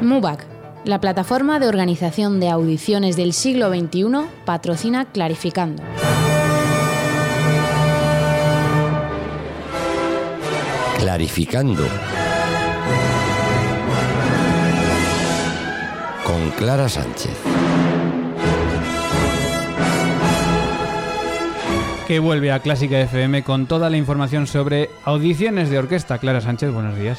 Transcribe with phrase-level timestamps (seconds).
[0.00, 0.46] MUBAC,
[0.84, 5.82] la plataforma de organización de audiciones del siglo XXI, patrocina Clarificando.
[10.98, 11.84] Clarificando.
[16.24, 17.36] Con Clara Sánchez.
[22.06, 26.18] Que vuelve a Clásica FM con toda la información sobre audiciones de orquesta.
[26.18, 27.18] Clara Sánchez, buenos días.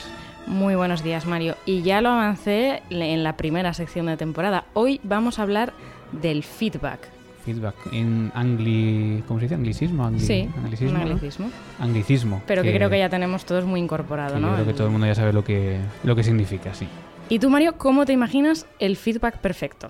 [0.49, 1.55] Muy buenos días, Mario.
[1.67, 4.65] Y ya lo avancé en la primera sección de temporada.
[4.73, 5.73] Hoy vamos a hablar
[6.11, 7.07] del feedback.
[7.45, 9.23] Feedback en angli...
[9.27, 9.53] ¿Cómo se dice?
[9.53, 10.07] ¿Anglicismo?
[10.07, 10.19] Angli...
[10.19, 11.51] Sí, anglicismo, un ¿no?
[11.79, 12.41] anglicismo.
[12.47, 14.47] Pero que, creo que ya tenemos todos muy incorporado, que ¿no?
[14.47, 16.87] Yo creo que todo el mundo ya sabe lo que, lo que significa, sí.
[17.29, 19.89] ¿Y tú, Mario, cómo te imaginas el feedback perfecto?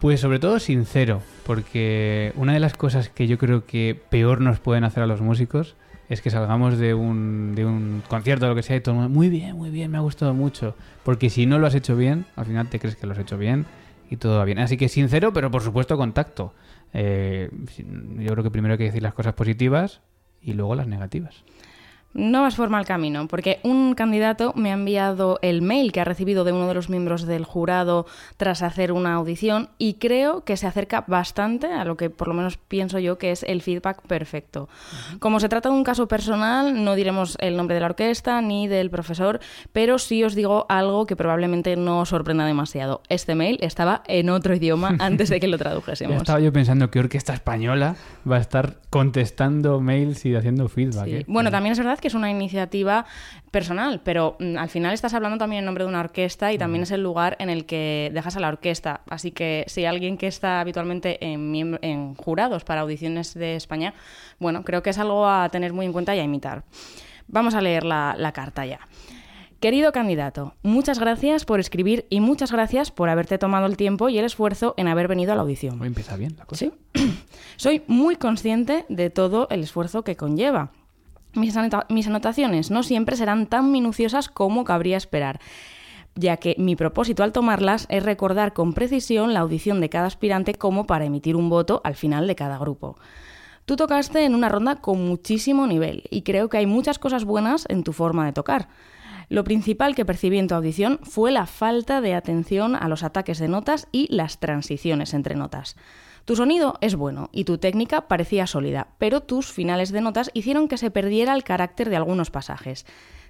[0.00, 4.60] Pues sobre todo sincero, porque una de las cosas que yo creo que peor nos
[4.60, 5.76] pueden hacer a los músicos
[6.08, 9.28] es que salgamos de un, de un concierto o lo que sea y todo muy
[9.28, 10.76] bien, muy bien, me ha gustado mucho.
[11.04, 13.38] Porque si no lo has hecho bien, al final te crees que lo has hecho
[13.38, 13.66] bien
[14.10, 14.58] y todo va bien.
[14.58, 16.54] Así que sincero, pero por supuesto contacto.
[16.92, 17.50] Eh,
[18.18, 20.00] yo creo que primero hay que decir las cosas positivas
[20.40, 21.44] y luego las negativas.
[22.16, 26.04] No vas por mal camino, porque un candidato me ha enviado el mail que ha
[26.04, 28.06] recibido de uno de los miembros del jurado
[28.38, 32.34] tras hacer una audición y creo que se acerca bastante a lo que por lo
[32.34, 34.70] menos pienso yo que es el feedback perfecto.
[35.18, 38.66] Como se trata de un caso personal, no diremos el nombre de la orquesta ni
[38.66, 39.40] del profesor,
[39.74, 43.02] pero sí os digo algo que probablemente no os sorprenda demasiado.
[43.10, 46.16] Este mail estaba en otro idioma antes de que lo tradujésemos.
[46.16, 47.94] estaba yo pensando que orquesta española
[48.30, 51.04] va a estar contestando mails y haciendo feedback.
[51.04, 51.14] Sí.
[51.16, 51.24] ¿eh?
[51.28, 53.06] Bueno, también es verdad que es una iniciativa
[53.50, 56.82] personal, pero mm, al final estás hablando también en nombre de una orquesta y también
[56.82, 59.00] es el lugar en el que dejas a la orquesta.
[59.08, 63.94] Así que si alguien que está habitualmente en, jurados para audiciones de España,
[64.38, 66.64] bueno, creo que es algo a tener muy en cuenta y a imitar.
[67.28, 68.80] Vamos a leer la, la carta ya.
[69.60, 74.18] Querido candidato, muchas gracias por escribir y muchas gracias por haberte tomado el tiempo y
[74.18, 75.80] el esfuerzo en haber venido a la audición.
[75.80, 76.66] Hoy empieza bien la cosa.
[76.66, 76.72] Sí.
[77.56, 80.72] Soy muy consciente de todo el esfuerzo que conlleva.
[81.36, 85.40] Mis, anota- mis anotaciones no siempre serán tan minuciosas como cabría esperar,
[86.14, 90.54] ya que mi propósito al tomarlas es recordar con precisión la audición de cada aspirante
[90.54, 92.96] como para emitir un voto al final de cada grupo.
[93.66, 97.66] Tú tocaste en una ronda con muchísimo nivel y creo que hay muchas cosas buenas
[97.68, 98.68] en tu forma de tocar.
[99.28, 103.40] Lo principal que percibí en tu audición fue la falta de atención a los ataques
[103.40, 105.74] de notas y las transiciones entre notas.
[106.26, 110.66] Tu sonido es bueno y tu técnica parecía sólida, pero tus finales de notas hicieron
[110.66, 112.84] que se perdiera el carácter de algunos pasajes.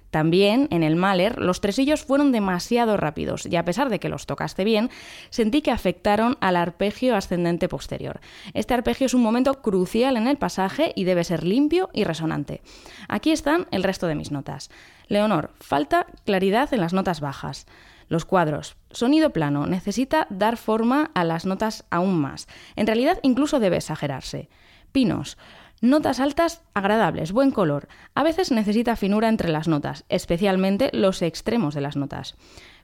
[0.09, 4.25] También, en el Mahler, los tresillos fueron demasiado rápidos y a pesar de que los
[4.25, 4.89] tocaste bien,
[5.29, 8.19] sentí que afectaron al arpegio ascendente posterior.
[8.55, 12.61] Este arpegio es un momento crucial en el pasaje y debe ser limpio y resonante.
[13.09, 14.71] Aquí están el resto de mis notas.
[15.07, 17.67] Leonor, falta claridad en las notas bajas.
[18.07, 18.77] Los cuadros.
[18.91, 19.65] Sonido plano.
[19.67, 22.47] Necesita dar forma a las notas aún más.
[22.75, 24.49] En realidad incluso debe exagerarse.
[24.91, 25.37] Pinos.
[25.79, 27.87] Notas altas agradables, buen color.
[28.15, 32.35] A veces necesita finura entre las notas, especialmente los extremos de las notas.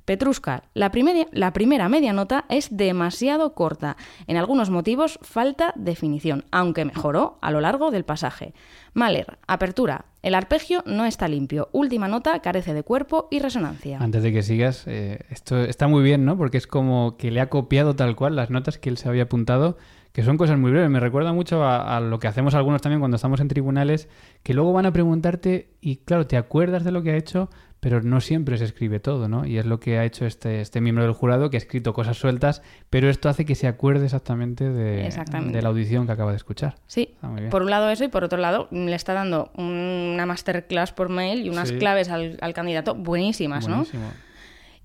[0.06, 3.98] Primera- la primera media nota es demasiado corta.
[4.28, 8.54] En algunos motivos falta definición, aunque mejoró a lo largo del pasaje.
[8.94, 10.06] Mahler, apertura.
[10.22, 11.70] El arpegio no está limpio.
[11.74, 13.98] Última nota carece de cuerpo y resonancia.
[14.00, 16.38] Antes de que sigas, eh, esto está muy bien, ¿no?
[16.38, 19.24] Porque es como que le ha copiado tal cual las notas que él se había
[19.24, 19.78] apuntado,
[20.14, 20.90] que son cosas muy breves.
[20.90, 24.08] Me recuerda mucho a, a lo que hacemos algunos también cuando estamos en tribunales,
[24.44, 28.02] que luego van a preguntarte y claro, te acuerdas de lo que ha hecho, pero
[28.02, 29.46] no siempre se escribe todo, ¿no?
[29.46, 32.16] Y es lo que ha hecho este, este miembro del jurado, que ha escrito cosas
[32.16, 35.58] sueltas, pero esto hace que se acuerde exactamente de, Exactamente.
[35.58, 36.76] de la audición que acaba de escuchar.
[36.88, 37.16] Sí,
[37.52, 41.46] por un lado eso y por otro lado le está dando una masterclass por mail
[41.46, 41.78] y unas Sí.
[41.78, 43.78] claves al, al candidato buenísimas, ¿no?
[43.78, 44.12] Buenísimo.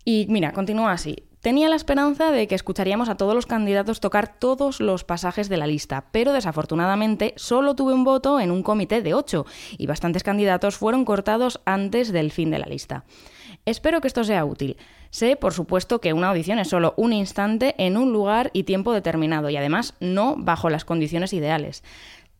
[0.04, 1.22] Y mira, continúa así.
[1.48, 5.56] Tenía la esperanza de que escucharíamos a todos los candidatos tocar todos los pasajes de
[5.56, 9.46] la lista, pero desafortunadamente solo tuve un voto en un comité de ocho
[9.78, 13.06] y bastantes candidatos fueron cortados antes del fin de la lista.
[13.64, 14.76] Espero que esto sea útil.
[15.08, 18.92] Sé, por supuesto, que una audición es solo un instante en un lugar y tiempo
[18.92, 21.82] determinado y además no bajo las condiciones ideales.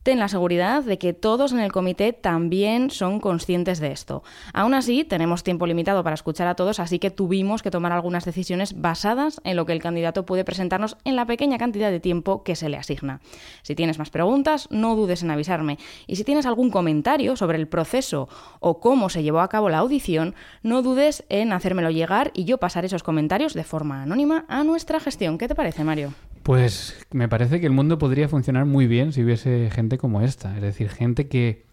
[0.01, 4.23] Ten la seguridad de que todos en el comité también son conscientes de esto.
[4.53, 8.23] Aún así, tenemos tiempo limitado para escuchar a todos, así que tuvimos que tomar algunas
[8.23, 12.43] decisiones basadas en lo que el candidato puede presentarnos en la pequeña cantidad de tiempo
[12.43, 13.19] que se le asigna.
[13.61, 15.77] Si tienes más preguntas, no dudes en avisarme.
[16.07, 18.29] Y si tienes algún comentario sobre el proceso
[18.61, 22.57] o cómo se llevó a cabo la audición, no dudes en hacérmelo llegar y yo
[22.57, 25.37] pasaré esos comentarios de forma anónima a nuestra gestión.
[25.37, 26.13] ¿Qué te parece, Mario?
[26.43, 30.55] Pues me parece que el mundo podría funcionar muy bien si hubiese gente como esta.
[30.55, 31.65] Es decir, gente que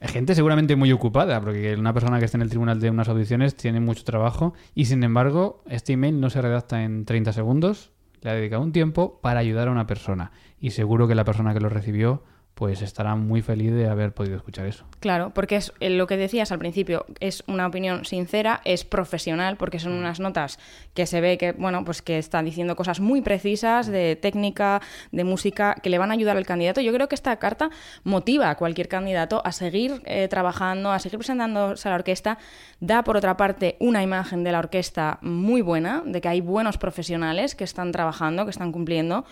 [0.00, 3.56] gente seguramente muy ocupada, porque una persona que está en el tribunal de unas audiciones
[3.56, 8.30] tiene mucho trabajo y sin embargo este email no se redacta en 30 segundos, le
[8.30, 11.60] ha dedicado un tiempo para ayudar a una persona y seguro que la persona que
[11.60, 12.22] lo recibió
[12.54, 14.84] pues estará muy feliz de haber podido escuchar eso.
[15.00, 19.56] Claro, porque es eh, lo que decías al principio, es una opinión sincera, es profesional,
[19.56, 20.58] porque son unas notas
[20.94, 24.80] que se ve que, bueno, pues que están diciendo cosas muy precisas de técnica,
[25.10, 26.80] de música, que le van a ayudar al candidato.
[26.80, 27.70] Yo creo que esta carta
[28.04, 32.38] motiva a cualquier candidato a seguir eh, trabajando, a seguir presentándose a la orquesta.
[32.80, 36.78] Da, por otra parte, una imagen de la orquesta muy buena, de que hay buenos
[36.78, 39.24] profesionales que están trabajando, que están cumpliendo.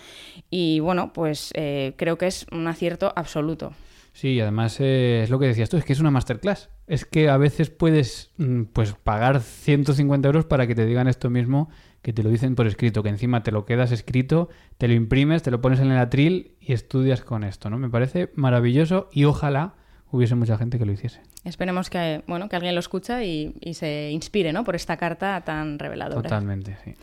[0.50, 3.72] Y bueno, pues eh, creo que es un acierto absoluto.
[4.12, 6.68] Sí, además eh, es lo que decías tú, es que es una masterclass.
[6.86, 11.30] Es que a veces puedes mm, pues pagar 150 euros para que te digan esto
[11.30, 11.70] mismo,
[12.02, 15.42] que te lo dicen por escrito, que encima te lo quedas escrito, te lo imprimes,
[15.42, 17.78] te lo pones en el atril y estudias con esto, ¿no?
[17.78, 19.74] Me parece maravilloso y ojalá
[20.10, 21.22] hubiese mucha gente que lo hiciese.
[21.44, 24.62] Esperemos que, bueno, que alguien lo escucha y, y se inspire, ¿no?
[24.62, 26.22] Por esta carta tan reveladora.
[26.22, 26.94] Totalmente, sí.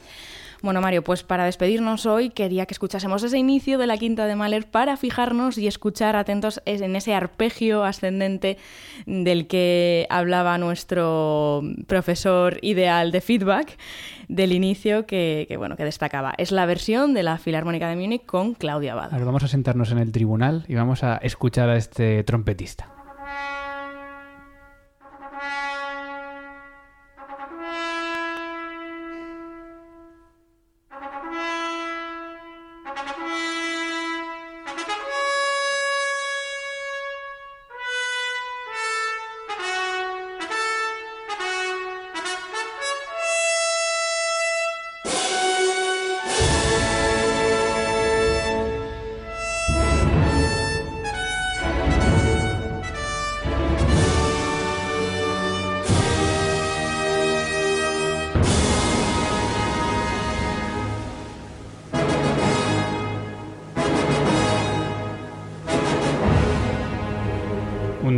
[0.61, 4.35] Bueno, Mario, pues para despedirnos hoy quería que escuchásemos ese inicio de la quinta de
[4.35, 8.57] Mahler para fijarnos y escuchar atentos en ese arpegio ascendente
[9.05, 13.77] del que hablaba nuestro profesor ideal de feedback
[14.27, 16.33] del inicio que, bueno, que destacaba.
[16.37, 19.11] Es la versión de la Filarmónica de Múnich con Claudia Abad.
[19.11, 22.98] Vamos a sentarnos en el tribunal y vamos a escuchar a este trompetista.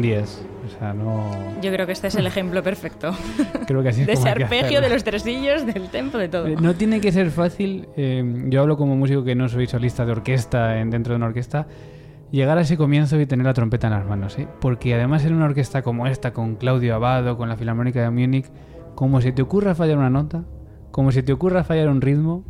[0.02, 0.46] Un 10.
[0.66, 1.30] O sea, no.
[1.62, 3.12] Yo creo que este es el ejemplo perfecto.
[3.68, 4.88] Creo que así es de como ese hay que arpegio, hacerlo.
[4.88, 6.48] de los tresillos, del tempo, de todo.
[6.48, 7.88] Eh, No tiene que ser fácil.
[7.96, 11.28] eh, yo hablo como músico que no soy solista de orquesta en, dentro de una
[11.28, 11.68] orquesta.
[12.32, 14.48] Llegar a ese comienzo y tener la trompeta en las manos, ¿eh?
[14.62, 18.46] Porque además en una orquesta como esta, con Claudio Abado, con la Filarmónica de Múnich,
[18.96, 20.44] como se te ocurra fallar una nota,
[20.92, 22.46] como se te ocurra fallar un ritmo,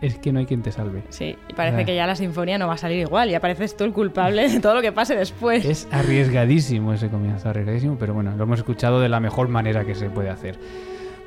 [0.00, 1.02] es que no hay quien te salve.
[1.08, 1.84] Sí, y parece Ah.
[1.84, 4.60] que ya la sinfonía no va a salir igual, ya pareces tú el culpable de
[4.60, 5.64] todo lo que pase después.
[5.64, 9.94] Es arriesgadísimo ese comienzo, arriesgadísimo, pero bueno, lo hemos escuchado de la mejor manera que
[9.94, 10.58] se puede hacer.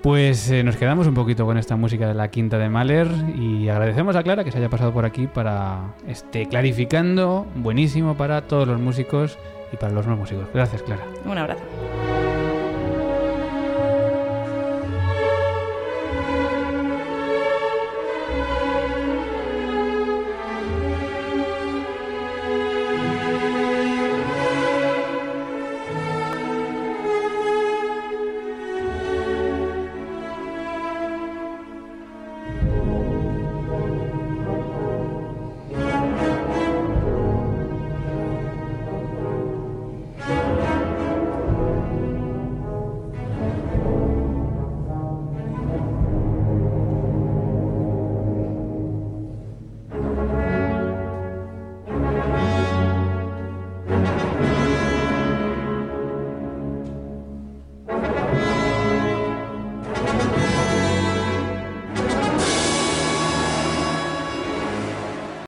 [0.02, 3.08] Pues eh, nos quedamos un poquito con esta música de la quinta de Mahler
[3.38, 8.44] y agradecemos a Clara que se haya pasado por aquí para este clarificando, buenísimo para
[8.44, 9.38] todos los músicos
[9.74, 10.46] y para los no músicos.
[10.54, 11.04] Gracias, Clara.
[11.26, 12.19] Un abrazo.